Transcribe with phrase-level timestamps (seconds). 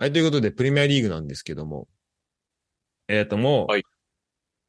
[0.00, 1.88] はい、ということで、プレミアリーグなんですけども、
[3.08, 3.82] えっ、と、もう、はい。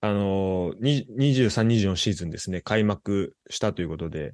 [0.01, 4.33] あのー、に23、24シーズンですね、開幕したということで、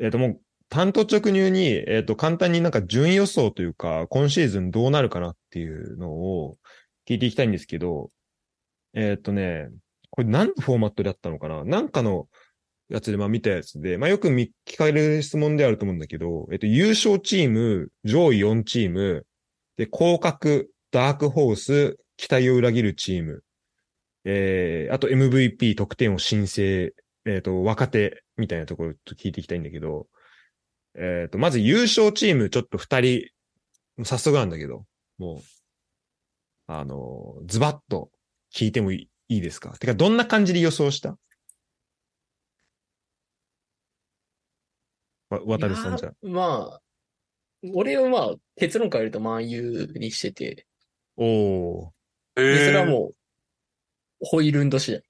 [0.00, 6.58] えっ、と、もう、単刀直入に、えっ、と、簡単になんか順位予想というか、今シーズンどうなるかなっていうのを
[7.08, 8.10] 聞いていきたいんですけど、
[8.94, 9.68] えっ、とね、
[10.10, 11.62] これ何のフォーマットであったのかな？
[11.62, 12.26] なんかの
[12.88, 19.24] やつで、まあ見たやつで、まあよく見聞かれる質問であると思うんだけど、えっ、と、優勝チーム、上位4チーム、
[19.76, 23.42] で、降格、ダークホース、期待を裏切るチーム、
[24.24, 26.92] えー、あと MVP 得点を申請、
[27.24, 30.06] えっ、と、若手みたいなところと聞いていきたいんだけど、
[30.94, 33.28] えっ、と、まず優勝チームちょっと二人、
[34.04, 34.84] 早速なんだけど、
[35.18, 35.40] もう、
[36.66, 38.10] あの、ズバッと
[38.54, 39.70] 聞いてもいいいいですか？
[39.78, 41.16] てか、どんな感じで予想した？
[45.30, 46.12] わ、渡るさんじゃ。
[46.22, 46.80] まあ、
[47.74, 50.66] 俺はまあ、結論から言うと万有にしてて、
[51.16, 51.90] おー。
[52.36, 52.86] で、それはう。
[52.88, 53.14] もう、
[54.20, 55.02] ホイルンド次第。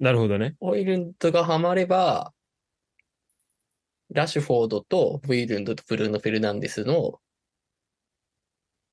[0.00, 0.56] なるほどね。
[0.60, 2.32] ホイルンドがハマれば、
[4.10, 7.20] ラッシュフォードとホイルンドとブルーノ・フェルナンデスの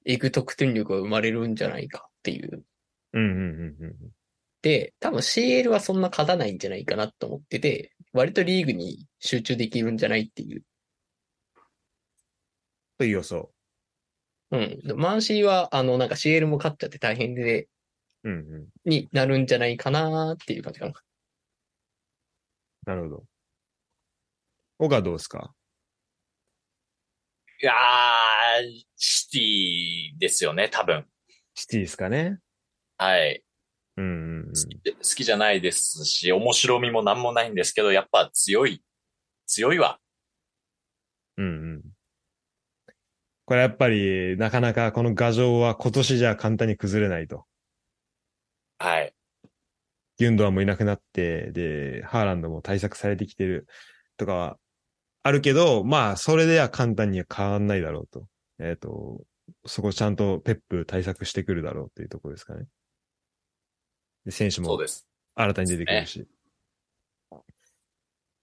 [0.05, 2.63] エグ得点力が生まれるんじゃないかっていう。
[3.13, 3.95] うんうんうんうん。
[4.61, 10.63] で、多分 CL はそんな勝たないんじゃないかなと思ってて、割とリーグに集中できるんじゃないっていう。
[12.99, 13.49] という予想。
[14.51, 14.79] うん。
[14.83, 17.69] でマンシーは、あの、なんか CL も勝っちゃって大変で、
[18.25, 18.89] うんうん。
[18.89, 20.93] になるんじゃないかなっていう感じかな。
[22.85, 23.23] なるほど。
[24.79, 25.53] 岡はどうですか？
[27.61, 27.75] いやー、
[28.97, 31.05] シティですよね、多分。
[31.55, 32.39] シティですかね？
[32.97, 33.43] はい。
[33.95, 34.45] うんうんうん。
[34.47, 38.83] 好き好きじゃないですし、面白みもなんもないんですけど、やっぱ強い。
[39.45, 39.99] 強いわ。
[41.37, 41.81] うんうん。
[43.49, 47.47] これやっぱり、なかなかこの牙城は今年じゃ簡単に崩れないと。
[48.77, 49.15] はい。
[50.17, 53.65] ギュンドアンもいなくなって、で、ハーランドも対策されてきてる
[54.17, 54.57] とかは
[55.23, 58.27] あるけど、まあ、それでは簡単には変わんないだろうと。
[58.59, 59.19] えっ、と、
[59.65, 62.67] そこちゃんとペップ対策してくるだろうっていうところですかね。
[64.25, 65.07] で、選手もそうです。
[65.33, 66.27] 新たに出てくるし。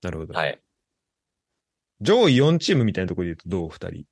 [0.03, 0.35] なるほど。
[0.35, 0.61] はい。
[2.01, 3.69] 上位4チームみたいなところで言うとどう？
[3.69, 4.05] 二人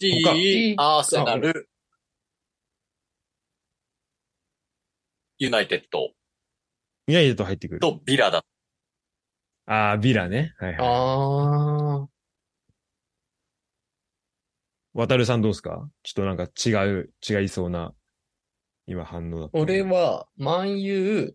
[0.00, 1.68] シティ、アーセナル、
[5.38, 6.10] ユナイテッド
[7.08, 7.80] ユナイテッド入ってくる。
[7.80, 8.44] とビラだ。
[9.66, 10.54] ああ、ビラね。
[10.58, 10.78] はいはい。
[10.80, 12.08] ああ。
[14.94, 15.90] 渡るさんどうですか？
[16.04, 17.92] ちょっとなんか違う、違いそうな、
[18.86, 19.58] 今反応だった。
[19.58, 21.34] 俺は、万有、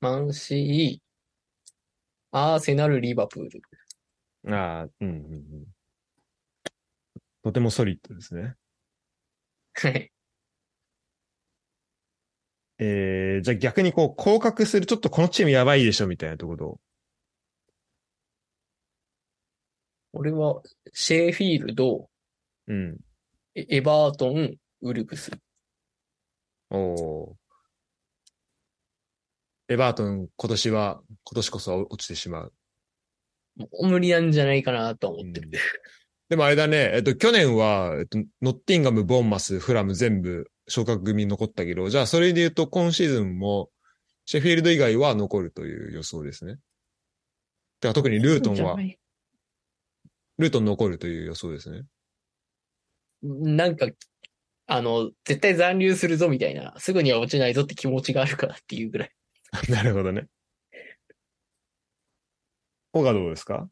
[0.00, 1.04] マンシー、
[2.30, 4.54] アーセナル、リバプール。
[4.54, 5.66] ああ、うんうんうん。
[7.42, 8.54] とてもソリッドですね。
[9.74, 10.12] はい。
[12.78, 16.80] えー、じゃあ逆にこう、降格する、ちょっとこのチームやばいでしょみたいなところ。
[20.12, 20.62] 俺は、
[20.92, 22.08] シェーフィールド、
[22.66, 22.98] うん。
[23.54, 25.30] エエバートン、ウルブス。
[26.70, 27.34] おー
[29.68, 32.52] エバートン、今年は、今年こそ落ちてしまう。
[33.56, 35.50] もう無理なんじゃないかなと思ってる。
[36.30, 43.68] でもあれだね、えっと、去年は、えっと、ノッティンガム、ボンマス、フラム全部昇格組残ったけど、じゃあそれで言うと今シーズンも、
[44.26, 46.52] シェフィールド以外は残るという予想ですね。
[46.52, 48.76] だから特にルートンは、
[50.38, 51.82] ルートン残るという予想ですね。
[53.22, 53.88] なんか、
[54.68, 59.10] あの、絶対残留するぞみたいな、すぐには落ちないぞって気持ちがあるからっていうぐらい。
[59.68, 60.28] なるほどね。
[62.92, 63.68] 他がどうですか？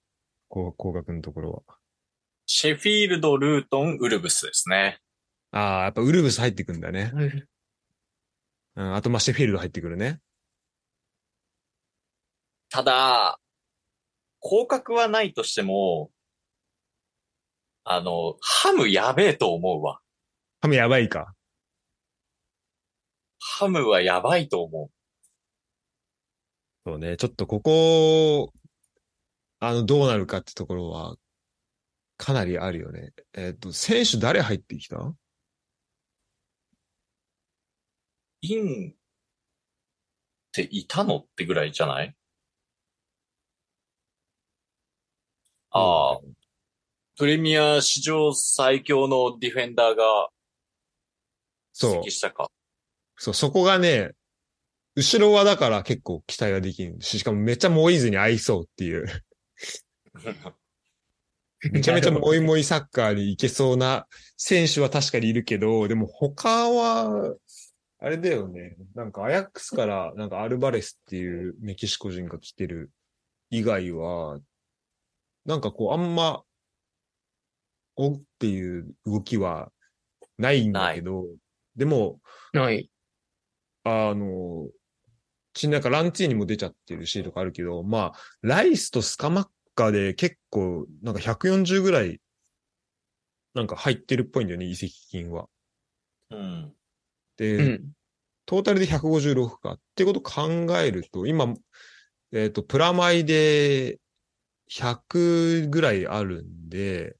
[0.48, 1.78] こう、降格のところは。
[2.50, 5.00] シェフィールド、ルートン、ウルブスですね。
[5.52, 7.12] ああ、やっぱウルブス入ってくんだね。
[8.74, 10.18] うん、あとまあシェフィールド入ってくるね。
[12.70, 13.38] ただ、
[14.40, 16.10] 降格はないとしても、
[17.84, 20.00] あの、ハムやべえと思うわ。
[20.62, 21.34] ハムやばいか。
[23.38, 24.90] ハムはやばいと思う。
[26.86, 28.52] そうね、ちょっとここ、
[29.58, 31.16] あの、どうなるかってところは、
[32.18, 33.12] かなりあるよね。
[33.32, 35.14] えっ、と、選手誰入ってきた？
[38.42, 38.94] インっ
[40.52, 42.14] ていたのってぐらいじゃない？
[45.70, 46.20] ああ、
[47.16, 50.28] プレミア史上最強のディフェンダーが
[51.72, 52.10] そう。
[52.10, 52.48] したか。
[53.16, 54.12] そう、そこがね、
[54.96, 59.06] 後ろはだから結構期待ができるし、しかもめっちゃモイーズに合いそうっていう。
[61.72, 64.06] めちゃめちゃモイモイサッカーに行けそうな
[64.36, 67.34] 選手は確かにいるけど、でも他は、
[68.00, 68.76] あれだよね。
[68.94, 72.92] なんかアヤックスからなんかアルバレスっていうメキシコ人が来てる
[73.50, 74.38] 以外は、
[75.44, 76.44] なんかこうあんま、
[77.96, 79.72] おっていう動きは
[80.38, 81.26] ないんだけど、
[81.74, 82.20] でも、
[82.52, 82.88] ない。
[83.82, 84.68] あの、
[85.54, 89.46] ちなんかランチーニも出ちゃってるしとかあるけど、まあ、ライスとスカマッ
[89.78, 92.20] カで結構、なんか140ぐらい、
[93.54, 95.46] なんか入ってるっぽいんだよね、移籍金は。
[96.30, 96.72] うん。
[97.36, 97.92] で、うん。
[98.44, 99.72] トータルで156か。
[99.74, 100.48] ってこと考
[100.78, 101.54] えると、今、
[102.32, 104.00] えっ、と、プラマイで
[104.70, 107.16] 100ぐらいあるんで、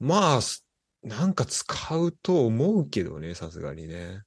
[0.00, 0.66] まあ、す
[1.02, 4.22] なんか使うと思うけどね、さすがにね。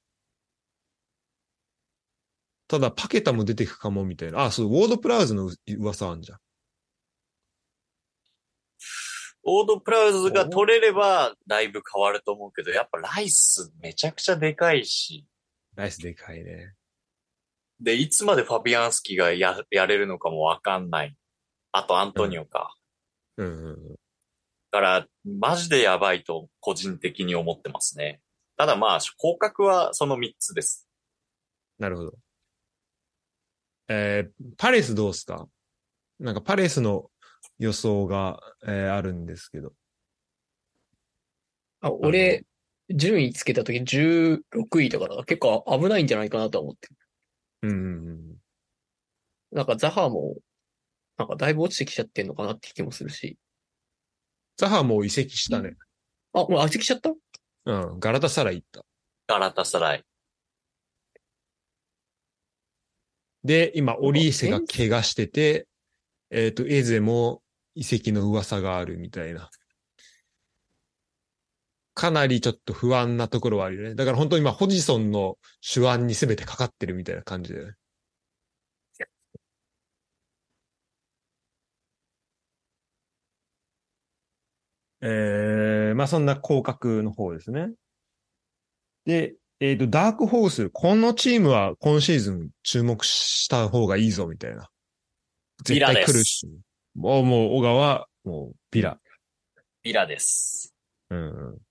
[2.68, 4.44] ただ、パケタも出てくかもみたいな。
[4.44, 6.38] あ、そう、ウォードプラウズの噂あんじゃん。
[9.42, 15.26] オードプラウズが取れれば、だいぶ変わると思うけど、やっぱライスめちゃくちゃでかいし、
[15.76, 16.74] ライスでかいね。
[17.80, 21.16] で、いつまでファビアンスキがや、やれるのかもわかんない。
[21.72, 22.74] あとアントニオか。
[23.38, 23.88] うんうんうん。
[23.92, 23.96] だ
[24.72, 28.20] から、マジでやばいと個人的に思ってますね。
[28.58, 30.86] ただまあ、広角はその3つです。
[31.78, 32.12] なるほど。
[33.88, 35.48] えー、パレスどうすか？
[36.18, 37.10] なんかパレスの
[37.58, 39.72] 予想が、えーあるんですけど。
[41.80, 42.44] あ、俺、
[42.90, 44.42] 順位つけたとき16
[44.82, 46.96] 位だから結構危ないんじゃないかなとは思ってる。
[47.62, 48.36] うんうんうん。
[49.52, 50.36] なんかザハも、
[51.16, 53.38] なんかだいぶ落ちてきちゃってんのかなって気もするし。
[54.56, 55.76] ザハもう移籍したね。
[56.32, 57.10] あ、もう飽きてきちゃった？
[57.66, 58.00] うん。
[58.00, 58.84] ガラタサライ行った。
[59.26, 60.04] ガラタサライ。
[63.42, 65.66] で、今、オリーセが怪我してて、
[66.30, 67.42] えっ、と、エゼも
[67.74, 69.50] 移籍の噂があるみたいな。
[71.94, 73.94] かなりちょっと不安なところはあるよね。
[73.94, 77.74] だから本当に今、ホジソンの手腕に全てかかってるみたいな感じだよね。
[85.02, 87.70] えー、まあそんな広角の方ですね。
[89.04, 94.70] で、えっ、と、ダークホース、このチームは今シーズン注目した方がいいぞ、みたいな。
[95.64, 96.48] 絶対来るし。
[96.94, 98.98] もう、もう、小川、もう、ピラ。
[99.82, 100.74] ビラです。
[101.10, 101.58] うんうん。
[101.58, 101.62] こ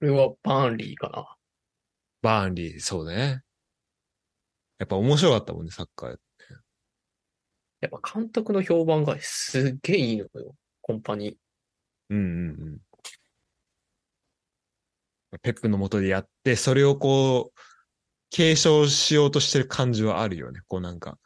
[0.00, 1.36] れはバーンリーかな。
[2.22, 3.42] バーンリー、そうね。
[4.78, 6.16] やっぱ面白かったもんね、サッカー。
[7.80, 10.54] やっぱ監督の評判がすっげえいいのよ。
[10.80, 11.36] コンパニー。
[12.10, 12.80] うんうん
[15.32, 15.38] うん。
[15.42, 17.60] ペップの下でやって、それをこう、
[18.30, 20.60] 継承しようとしてる感じはあるよね。
[20.66, 21.18] こうなんか、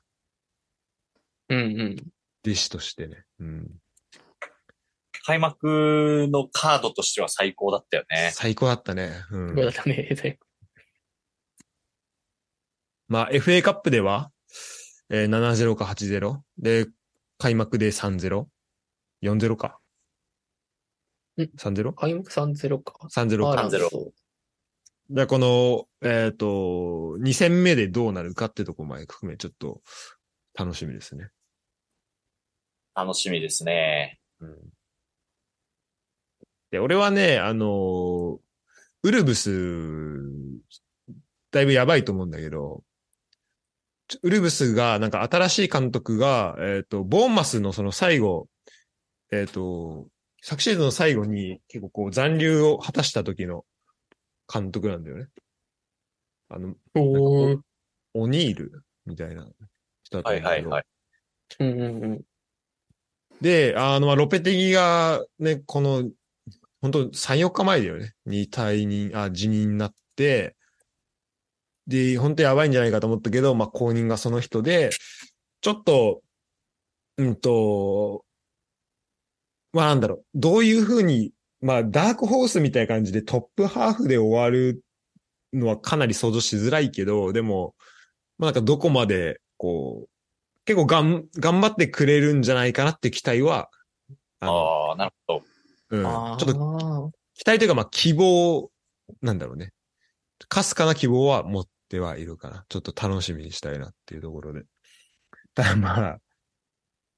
[1.52, 1.96] うんうん。
[2.44, 3.24] 弟子としてね。
[3.40, 3.70] うん。
[5.24, 8.30] 開幕のカードとしては最高だったよね。
[8.32, 9.22] 最高だったね。
[9.30, 9.64] うんそう。
[9.64, 10.38] だったね。
[13.08, 14.30] まあ、FA カップでは、
[15.10, 16.40] えー、7-0か8-0。
[16.58, 16.88] で、
[17.38, 18.46] 開幕で3-0。
[19.22, 19.78] 4-0か。
[21.36, 22.92] ん 3-0?3-0 開幕3-0か。
[22.92, 23.08] か。
[23.08, 24.12] 3-0そう
[25.14, 26.46] で、この、えっ、と、
[27.20, 29.82] 2戦目でどうなるかってとこまで含め、ちょっと、
[30.54, 31.28] 楽しみですね。
[32.94, 34.18] 楽しみですね。
[34.40, 34.56] うん。
[36.70, 38.38] で、俺はね、あのー
[39.04, 39.50] ウルブス、
[41.50, 42.84] だいぶやばいと思うんだけど、
[44.06, 48.48] ちょウルブスが、なんか新しい監督が、えっ、と、ボーンマスのその最後、
[49.32, 50.06] えっ、と、
[50.40, 53.64] 昨シーズンの最後に結構こう残留を果たした時の
[54.52, 55.26] 監督なんだよね。
[56.48, 57.60] あの、おー
[58.14, 59.48] オニールみたいな
[60.04, 60.68] 人だったはんだけど。
[60.68, 60.84] いはいはい。
[61.60, 62.22] うんうんうん。
[63.42, 66.08] で、あの、まあ、ロペテギがね、この、
[66.80, 68.12] 本当3、4日前だよね。
[68.24, 70.56] に退任、あ、辞任になって、
[71.88, 74.90] で、本当やばいんじゃないかと思ったけど、まあ、後任がその人で、
[75.60, 76.22] ちょっと、
[77.16, 78.24] うんと、
[79.72, 84.84] まあ、なんだろう、どういうふうに、まあ、ダークホースみたいな感じでトップハーフで終わる
[85.52, 87.74] のはかなり想像しづらいけど、でも、
[88.38, 90.11] まあ、なんかどこまで、こう、
[90.64, 93.68] 結構がん、頑張ってくれるんじゃないかなって期待は、
[94.40, 95.44] あの、ああ、なるほど。
[95.90, 98.70] うん、ちょあっとと、期待というか、まあ、希望、
[99.20, 99.72] なんだろうね。
[100.48, 102.64] かすかな希望は持ってはいるかな。
[102.68, 104.62] ちょっと楽しみにしたいなっていうところで。
[105.54, 106.18] ただまあ、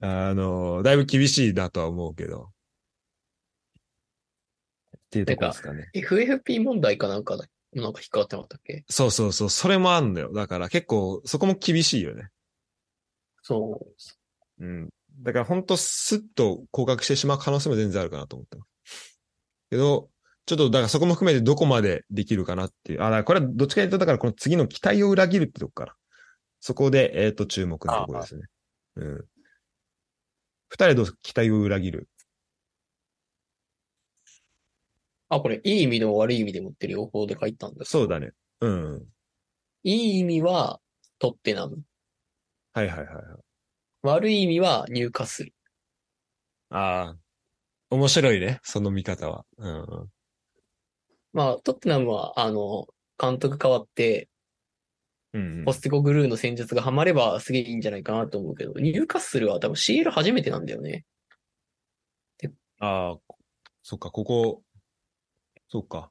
[0.01, 2.51] あの、だいぶ厳しいなとは思うけど。
[4.99, 5.91] っていうところですかね。
[5.95, 8.85] FFP 問題かなんかだ、なんか引っかかってなかったっけ？
[8.89, 10.33] そうそうそう、それもあんのよ。
[10.33, 12.29] だから結構、そこも厳しいよね。
[13.45, 13.87] そ
[14.59, 14.65] う。
[14.65, 14.89] うん。
[15.21, 19.21] だから本当スッと降格してしまう可能性も全然あるかなと思ってます。
[19.71, 20.09] けど、
[20.47, 23.03] ちょっとだからそこも含めてどこまでできるかなっていう。
[23.03, 25.95] あ、だからこれはどっちかというと、だからこの次の期待を裏切るってとこから。
[26.61, 28.47] そこで、えっ、と、注目のところですね。
[28.97, 29.25] うん。
[30.69, 32.09] 二人どう期待を裏切る。
[35.29, 37.91] あ、これ、いい意味でも悪い意味でもって両方で書いたんです。
[37.91, 38.33] そうだね。
[38.63, 39.07] うん。
[39.83, 40.81] いい意味は、
[41.19, 41.83] トッテナム。
[42.75, 43.25] はいはいはいはい。
[44.03, 45.55] 悪い意味は、入荷する。
[46.71, 47.17] ああ。
[47.91, 48.59] 面白いね。
[48.65, 49.47] その見方は。
[49.59, 50.11] うん。
[51.33, 54.29] まあ、トッテナムは、あの、監督変わって、
[55.33, 55.73] うん、うんポ。
[55.73, 61.05] ステコグルーの戦術がハマればすげえいいんじゃないかなと思うけど、ニューカッスルは多分 CL 初めてなんだよね。
[62.81, 63.35] ああ、
[63.83, 64.63] そっか、ここ、
[65.69, 66.11] そっか。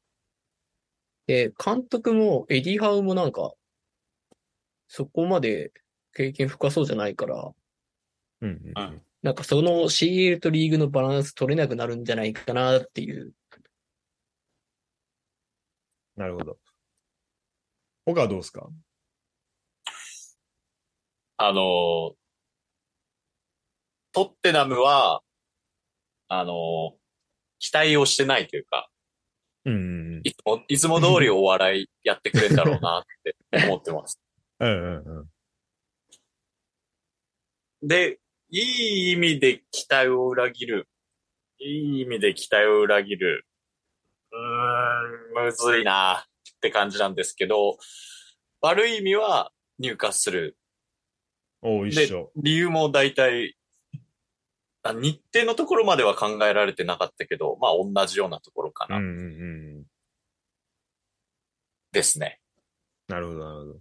[1.28, 3.54] で、監督もエディハウもなんか、
[4.88, 5.72] そこまで
[6.14, 7.52] 経験深そうじゃないから、
[8.42, 8.74] うん、うん。
[8.76, 13.32] うんなんかその CL とリーグのバランス取れなくなるんじゃないかなっていう。
[16.18, 16.58] なるほど。
[18.06, 18.68] 他はどうですか？
[21.38, 22.16] あの、
[24.12, 25.22] トッテナムは、
[26.28, 26.98] あの、
[27.60, 28.90] 期待をしてないというか、
[29.64, 29.78] うん、う
[30.20, 34.20] んいつも、いつも通りお笑いやってくれんだろうなって思ってます。
[34.60, 34.70] うん。
[34.70, 35.33] うん、うん、うん。
[37.84, 38.62] で、い
[39.10, 40.88] い意味で期待を裏切る。
[41.60, 43.46] いい意味で期待を裏切る。
[44.32, 47.78] うーん、むずいなって感じなんですけど、
[48.62, 50.58] 悪い意味は入荷する。
[51.62, 52.32] おう一緒。
[52.38, 53.58] 理由も大体、
[54.84, 59.84] あ日程のところまでは考えられてなかったけど、まあ同じようなところかうん、うな、ん、うん。
[61.92, 62.40] ですね。
[63.10, 63.80] なるほど、なるほど。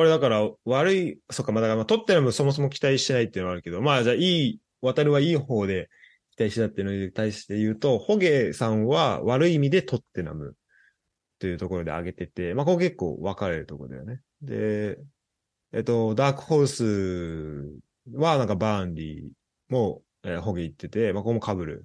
[0.00, 5.90] これだから、悪い、そっか、まあだから、まあ、トッテナムそもそも期待してないっていうのはあるけど、まあ、じゃあ、いい、渡るはいい方で
[6.38, 10.56] 期待してたっていうのに対して言うと、ホゲさんは悪い意味でトッテナム
[11.38, 14.22] というところで挙げてて、まあ、ここ結構分かれるところだよね。
[14.40, 14.96] で、
[15.74, 17.78] えっと、ダークホース
[18.14, 19.28] はなんかバーンリー
[19.68, 21.84] も、えーホゲ言ってて、まあ、ここも被る。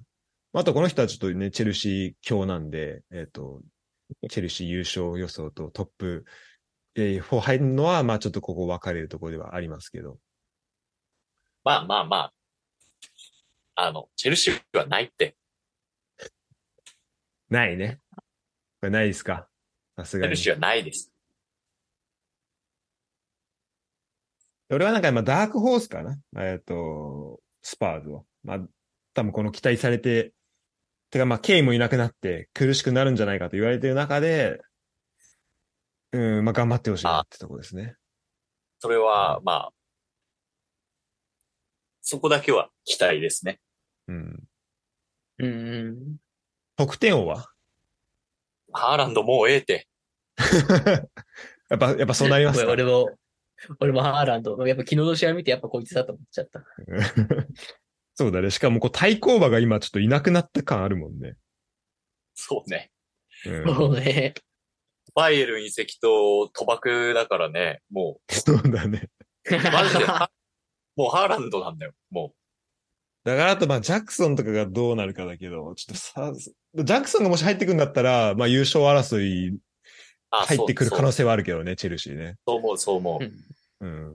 [0.54, 3.60] あと、この人はちょっとね、チェルシー強なんで、えっと、
[4.30, 6.24] チェルシー優勝予想とトップ、
[6.98, 10.18] えー、4入るのは、まあちょっとここ分かれるところではありますけど。
[11.62, 12.32] まあまあまあ、
[13.74, 15.36] あの、チェルシーはないって。
[17.50, 18.00] ないね。
[18.80, 19.46] これないですか？
[19.96, 20.36] さすがに。
[20.36, 21.12] チェルシーはないです。
[24.70, 26.18] 俺はなんか、まあダークホースかな？
[26.38, 28.24] えっ、と、スパーズを。
[28.42, 28.60] まあ、
[29.12, 30.32] 多分この期待されて、
[31.10, 34.60] てかまあ、ケイもいなくなって苦しくなるんじゃないかと言われてる中で、
[36.12, 37.96] うん、まあ頑張ってほしいなってところですね。
[38.78, 39.72] それは、まあ、
[42.02, 43.60] そこだけは期待ですね。
[44.08, 44.44] うん。
[45.38, 46.16] うん。
[46.76, 47.48] 得点王は？
[48.72, 49.88] ハーランドもうええて。
[51.68, 52.70] やっぱ、やっぱそうなりますか？
[52.70, 53.10] 俺も、
[53.80, 56.64] 俺もハーランド、やっぱ昨日の試合見てやっぱこいつだと思っちゃった。
[58.14, 58.50] そうだね。
[58.50, 61.36] しかもこう対抗馬が今ちょっといなくなった感あるもんね。
[62.34, 62.90] そうね。
[63.46, 64.34] うん、そうね。
[65.14, 69.08] バイエルン移籍と賭博だからね、もそうだね。
[69.50, 70.30] う、マジで、は
[70.96, 71.92] もうハーランドなんだよ。
[72.10, 72.34] も
[73.24, 79.58] だからあとまあジャクソンとかがどうなるかだけど、ちょっとさ、ジャクソンがもし入ってくるんだったら、まあ優勝争い
[80.30, 81.18] 入ってくる可能性。
[81.18, 82.36] 性はあるけどね、チェルシーね。
[82.46, 83.24] そう思う、そう思う。
[83.24, 83.34] うん
[83.80, 84.14] うん。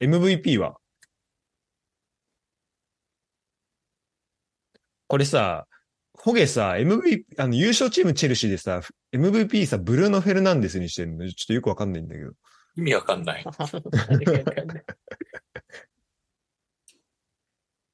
[0.00, 0.76] MVP は？
[5.06, 5.66] これさ、
[6.22, 12.32] ホゲさ、MVP、あの、優勝チームチェルシーでさ、MVP さ、ブルーノ・フェルナンデスにしてるの、ちょっとよくわかんないんだけど。
[12.76, 13.44] 意味わかんない。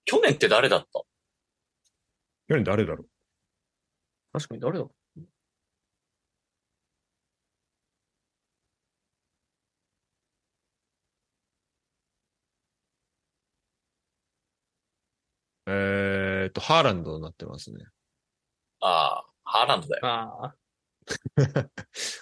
[0.05, 1.01] 去年って誰だった？
[2.49, 3.09] 去年誰だろう？
[4.33, 4.87] 確かに誰だ
[15.67, 17.85] えーっと、ハーランドになってますね。
[19.69, 20.07] ああ、ハーランドだよ。
[20.07, 20.57] ああ、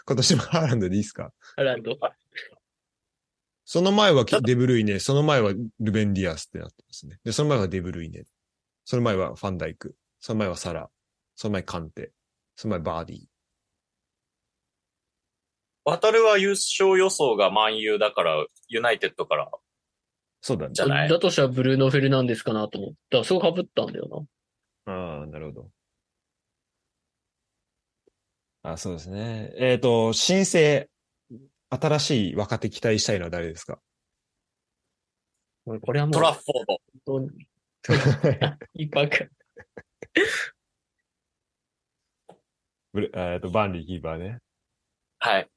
[0.07, 1.33] 今年もハーランドでいいですか？
[1.57, 1.99] ハーランド。
[3.67, 7.19] その前はデブルイネ、その前はルベンディアスってなってますね。
[7.25, 8.25] で、その前はデブルイネ。
[8.85, 9.97] その前はファンダイク。
[10.21, 10.91] その前はサラ。
[11.35, 12.13] その前カンテ。
[12.57, 13.21] その前バーディー。
[15.87, 19.51] 渡るは優勝予想が万有だから、ユナイテッドから
[20.43, 20.83] そうだねじ。
[20.83, 21.09] ゃない？
[21.09, 23.25] だとしたらブルーノ・フェルナンデスかなと思った。
[23.25, 24.27] そう被ったんだよ
[24.87, 25.71] ああ、なるほど。
[28.67, 29.53] あそうですね。
[29.57, 30.89] えっ、と、新生、
[31.69, 33.79] 新しい若手期待したいのは誰ですか？
[35.67, 36.79] これはもう、トラッフォード。
[37.05, 37.47] 本当に、
[37.83, 39.27] トラキーパーか。
[42.95, 44.39] ブレえっと、バンリーキーパーね。
[45.19, 45.49] はい。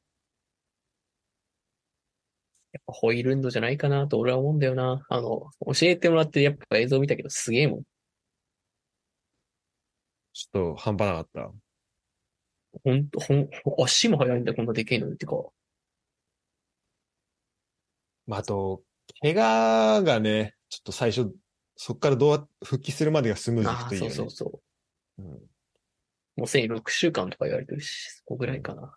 [2.73, 5.05] やっぱホイールンドじゃないかなと俺は思うんだよな。
[5.07, 7.83] あの、教えてもらってやっぱ映像見たけどすげえもん。
[10.33, 11.66] ちょっと半端なかった。
[12.83, 13.49] ほんと、ほん、
[13.83, 15.13] 足も速いんだ、こんなでけえのに。
[15.13, 15.33] ってか、
[18.25, 18.83] まあ、あと、
[19.21, 21.31] 怪我がね、ちょっと最初、
[21.75, 24.13] そっからどうや復帰するまでがスムーズにくといいよね。
[24.13, 24.61] そうそうそ
[25.19, 25.23] う。
[25.23, 25.39] うん
[26.37, 28.95] もうすでに6週間とか言われてるし、そこぐらいかな。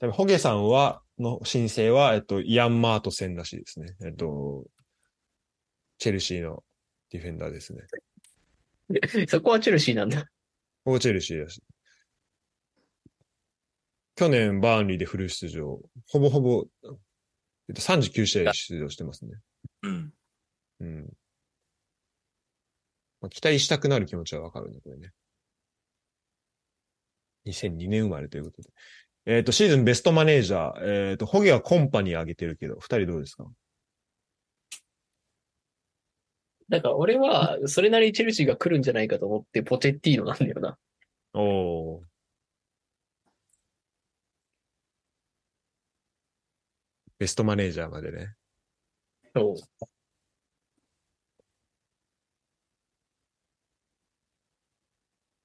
[0.00, 3.94] 多分ホゲさんは、の申請は、えっと、イアン・マート戦らしいですね。
[4.04, 4.66] えっと、
[5.98, 6.62] チェルシーの
[7.10, 7.82] ディフェンダーですね。
[9.28, 10.22] そこはチェルシーなんだ。
[10.84, 11.62] ここチェルシーだし。
[14.18, 15.80] 去年、バーンリーでフル出場。
[16.08, 16.66] ほぼほぼ、
[17.68, 19.30] えっと、39試合出場してますね。
[19.82, 20.12] うん。
[20.80, 21.12] うん。
[23.20, 25.12] まあ、期待したくなる気持ちはわかるね、これね。
[27.46, 28.70] 2002年生まれということで。
[29.26, 31.10] えっ、と、シーズンベストマネージャー。
[31.10, 33.48] えっ、と、ホゲはコンパニー上げてるけど、二人どうですか？
[36.68, 40.76] だから俺は、それなりにチェルシーが来るんじゃないかと思って、ポチェッティーノなんだよな。
[41.34, 42.07] おー。
[47.18, 48.34] ベストマネージャーまでね。
[49.34, 49.56] そう。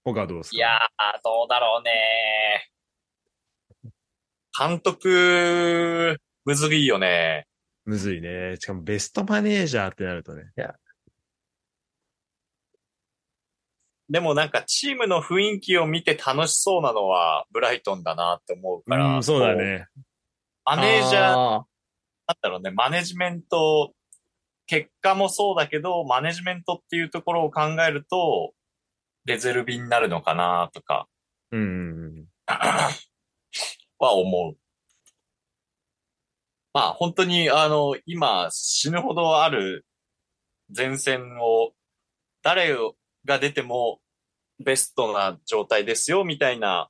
[0.06, 0.58] ホガはどうですか？
[0.58, 0.80] いやー、
[1.24, 2.70] どうだろうね
[4.58, 7.48] 監督、むずいよね。
[7.86, 8.58] むずいね。
[8.60, 10.52] しかもベストマネージャーってなるとね。
[14.10, 19.16] でもなんかチームの雰囲気を見て楽しそうなのはブライトンだなって思うから。
[19.16, 19.88] うん、そうだね。
[20.66, 21.66] マネージャー、なん
[22.26, 23.94] あだろうね、マネジメント、
[24.66, 28.54] 結果もそうだけど、マネジメントっていうところを考えると、
[29.26, 31.08] レゼルビになるのかなとか
[31.52, 32.26] うん。
[34.00, 34.58] は思う。
[36.74, 39.86] まあ本当にあの、今死ぬほどある
[40.76, 41.74] 前線を
[42.42, 42.76] 誰
[43.26, 44.02] が出ても
[44.60, 46.90] ベストな状態ですよみたいな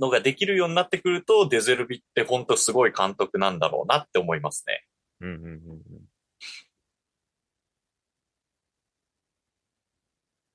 [0.00, 4.84] のができるようになってくるとデゼルビって本当すごい監督なんだろうなって思いますね。
[5.20, 5.60] うんうんうんうん。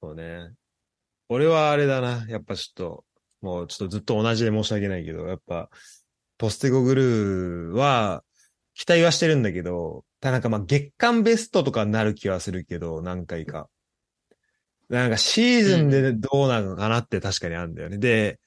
[0.02, 0.52] そうね。
[1.30, 2.26] 俺はあれだな。
[2.28, 3.06] やっぱちょっと、
[3.42, 5.70] もうちょっとずっと同じで申し訳ないけど、やっぱ、
[6.38, 8.24] ポステゴグルーは、
[8.74, 13.70] 期待はしてるんだけど、ただなんかまあ月間ベストとかになる気はするけど、何回か。
[14.90, 17.98] なんかシーズンでどうなのかなって確かにあるんだよね。
[17.98, 18.40] で、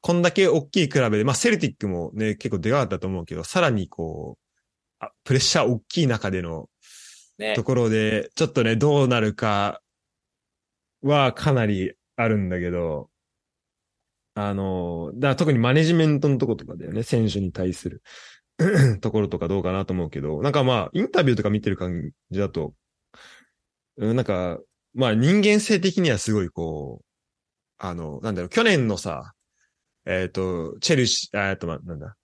[0.00, 4.44] こんだけ大きいクラブで、まあセルティックもね、結構でかかったと思うけど、さらにこう、
[5.00, 6.68] あプレッシャー大きい中での
[7.38, 7.64] ねと。
[7.64, 9.80] ころで、ちょっとね、どうなるか
[11.02, 13.10] はかなりあるんだけど、
[14.34, 18.02] あの、だ特にマネジメントのとことかだよね、選手に対する
[19.00, 22.74] ところとかどうかなと思うけど、なんかまあ、インタビューとか見てる感じだと、
[23.96, 24.58] うんなんか、
[24.92, 27.04] まあ人間性的にはすごいこう、
[27.78, 29.33] あの、なんだろう、去年のさ、
[30.06, 32.16] えっ、と、チェルシー、あえっと、ま、なんだ、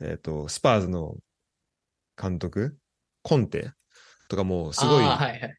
[0.00, 1.16] えっ、と、スパーズの
[2.20, 2.76] 監督？
[3.22, 3.72] コンテ？
[4.28, 5.56] とかもうすごい、あーはいはい。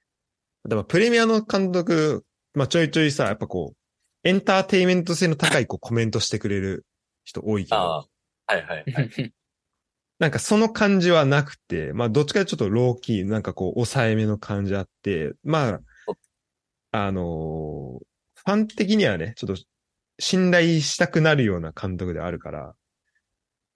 [0.68, 6.86] でもプレミアの監督、まあちょいちょいさ、やっぱこう、エンターテイメント性の高いこうコメントしてくれる
[7.24, 7.98] 人多いけあど、あ。
[8.54, 9.34] はいはいはい。
[10.20, 15.82] なんかその感じはなくて、まあどっちかちょっとローキー、なんかこう抑えめの感じあって、まあ、
[16.92, 18.06] あのー
[18.44, 19.62] ファン的にはね、ちょっと
[20.22, 22.76] 信頼したくなるような監督であるから、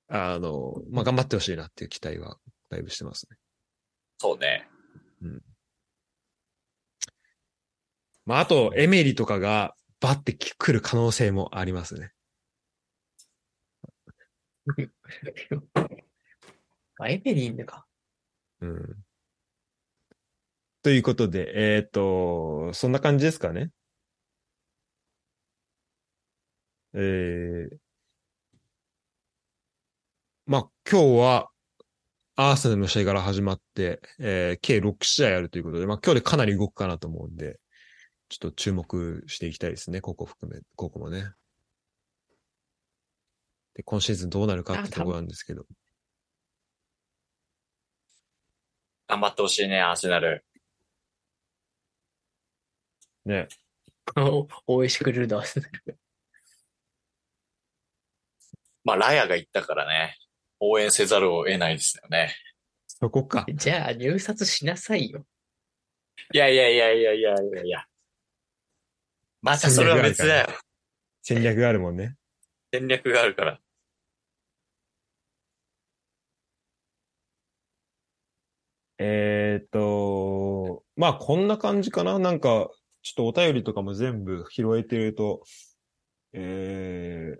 [0.07, 2.37] あのーまあ頑張ってほしいなっていう期待は
[2.69, 3.37] だいぶしてますね。
[4.19, 4.69] そうね。
[8.25, 12.11] まああと、エメリとかがバッて来る可能性もありますね。
[16.99, 17.87] あ、エメリンでか。
[18.61, 19.03] うん。
[20.83, 23.71] ということで、えっ、と、そんな感じですかね。
[26.97, 27.77] えー、
[30.45, 31.49] まあ、今日は、
[32.37, 37.59] アーセナルの試合から始まって、えー、計6試合あるということで、まあ今日でかなり動くかなと思うんで、
[38.29, 39.99] ちょっと注目していきたいですね。
[40.01, 41.31] ここ含め、ここもね。
[43.73, 45.65] で、今シーズンどうなるかってところなんですけど。
[49.07, 50.45] 頑張ってほしいね、アーセナル。
[53.25, 53.47] ね。
[54.67, 55.43] 応援してくれるだ。
[58.85, 60.15] まあ、ラヤが言ったからね、
[60.59, 62.35] 応援せざるを得ないですよね。
[62.87, 63.45] そこか。
[63.53, 65.25] じゃあ入札しなさいよ。
[66.31, 67.85] いやいやいやいやいやいやいや。
[69.41, 70.47] またそれは別だよ。
[71.23, 72.15] 戦略があるもんね。
[72.71, 73.59] 戦略があるから。
[78.99, 82.19] えーっと、まあこんな感じかな。
[82.19, 82.69] なんか、
[83.01, 85.43] ちょっとお便りとかも全部拾えてると、
[86.33, 87.39] えー、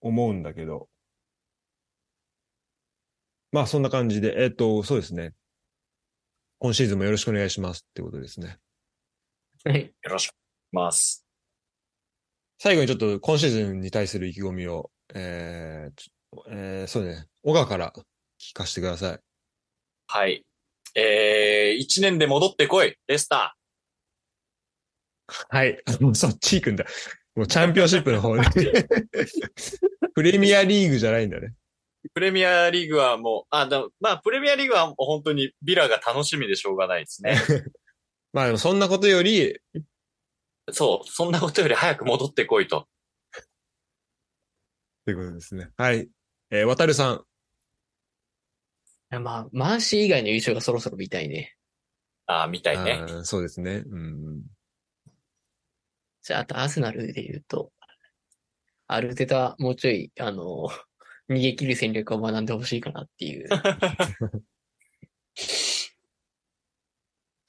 [0.00, 0.88] 思うんだけど。
[3.52, 5.32] まあそんな感じで、えーっと、そうですね。
[6.58, 8.58] 今シーズンもよろしくお願いしますってことですね。
[9.64, 9.92] はい。
[10.02, 10.34] よろしく
[10.74, 11.26] お願いします。
[12.58, 17.92] 最後にちょっと今シーズンに対する意気込みを、えーちょえーそうね、小川から
[18.38, 19.20] 聞かせてください。
[20.06, 20.44] はい。
[20.94, 23.56] えー、一年で戻ってこい、レスタ
[25.26, 25.80] はい。
[25.86, 26.84] あもうそっち行くんだ。
[27.40, 28.42] もうチャンピオンシップの方で。
[30.14, 31.54] プレミアリーグじゃないんだね。
[32.04, 32.10] ー。
[32.12, 37.34] プレミアリーグはもう、あ、だまあ、プレミアリーグはもう本当にビラが楽しみでしょうがないですね。
[38.34, 39.58] まあでもそんなことより、
[40.70, 42.86] そう、そんなことより早く戻ってこいと。
[45.06, 45.70] ということですね。
[45.78, 46.10] はい。
[46.50, 47.24] えー、渡るさん。
[49.18, 51.56] まあ、マーシー以外の優勝がそろそろ見たいね。
[52.26, 53.24] ああ、みたいね。
[53.24, 53.82] そうですね。
[53.90, 54.42] うん。
[56.30, 57.72] じゃあ、あとアーセナルで言うと、
[58.86, 60.68] アルテタ、もうちょい、あの、
[61.28, 63.48] 逃げ切る戦略を学んでほしいかなっていう。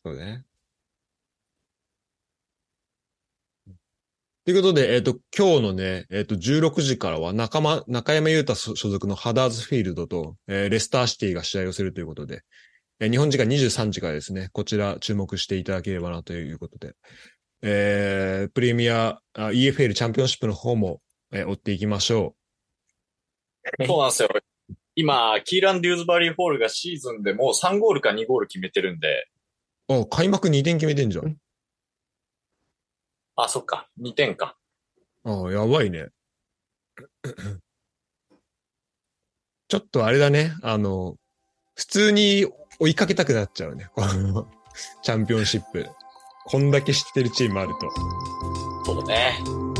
[0.04, 0.46] そうね。
[4.46, 12.41] ということで、えっ、と、今日のね、えっ、と、16時からは中間、中山優太所属のハダーズフィールドと、えーレスターシティが試合をするということで、
[13.00, 16.96] えー日本時間23時からですね、こちら注目していただければなということで、
[17.62, 22.36] えープレミア、あ EFL チャンピオンシップの方も、えー追っていきましょ
[23.86, 24.30] そうなんですよ。
[24.95, 29.28] 今、キーラン・デューズバリーホールがシーズンでもう3ゴールか2ゴール決めてるんで、
[29.88, 29.93] う。
[29.93, 31.38] お、開幕2点決めてんじゃん。
[33.36, 34.58] あ、そっか、2点か。
[35.24, 36.08] ああ、やばいね。
[39.67, 40.54] ちょっとあれだね。
[40.63, 41.15] あの、
[41.76, 42.45] 普通に
[42.80, 43.89] 追いかけたくなっちゃうね。
[43.93, 44.52] この
[45.02, 45.88] チャンピオンシップ。
[46.45, 47.91] こんだけ知ってるチームあると。
[48.86, 49.38] そうね。
[49.45, 49.73] うん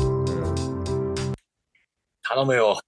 [2.22, 2.78] 頼むよ。